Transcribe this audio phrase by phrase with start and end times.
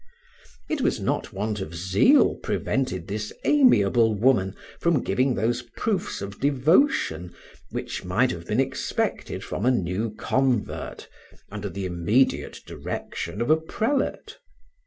[0.67, 6.39] It was not want of zeal prevented this amiable woman from giving those proofs of
[6.39, 7.35] devotion
[7.69, 11.07] which might have been expected from a new convert,
[11.51, 14.39] under the immediate direction of a prelate.